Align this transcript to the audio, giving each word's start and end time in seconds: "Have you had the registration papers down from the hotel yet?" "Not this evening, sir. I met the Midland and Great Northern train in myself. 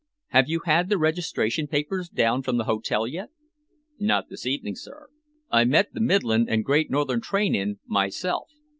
"Have 0.29 0.49
you 0.49 0.61
had 0.65 0.89
the 0.89 0.97
registration 0.97 1.67
papers 1.67 2.09
down 2.09 2.41
from 2.41 2.57
the 2.57 2.63
hotel 2.63 3.05
yet?" 3.05 3.29
"Not 3.99 4.29
this 4.29 4.47
evening, 4.47 4.75
sir. 4.75 5.09
I 5.51 5.63
met 5.63 5.93
the 5.93 6.01
Midland 6.01 6.49
and 6.49 6.65
Great 6.65 6.89
Northern 6.89 7.21
train 7.21 7.53
in 7.53 7.77
myself. 7.85 8.47